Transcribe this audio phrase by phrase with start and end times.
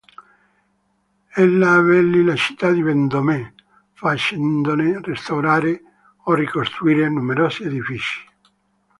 [1.43, 3.53] Ella abbellì la città di Vendôme,
[3.93, 5.79] facendone restaurare
[6.23, 8.27] o ricostruire numerosi edifici.